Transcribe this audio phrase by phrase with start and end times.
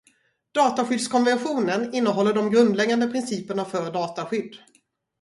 [0.53, 4.55] Dataskyddskonventionen innehåller de grundläggande principerna för dataskydd.